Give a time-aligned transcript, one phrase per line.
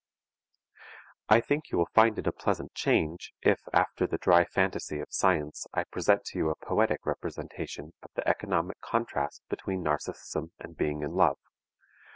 [1.29, 5.11] I think you will find it a pleasant change if after the dry phantasy of
[5.13, 10.75] science I present to you a poetic representation of the economic contrast between narcism and
[10.75, 11.37] being in love.